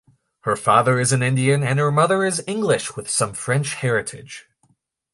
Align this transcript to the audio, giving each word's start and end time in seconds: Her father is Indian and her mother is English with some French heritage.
Her 0.39 0.55
father 0.55 0.99
is 0.99 1.13
Indian 1.13 1.61
and 1.61 1.77
her 1.77 1.91
mother 1.91 2.25
is 2.25 2.43
English 2.47 2.95
with 2.95 3.07
some 3.07 3.35
French 3.35 3.75
heritage. 3.75 4.47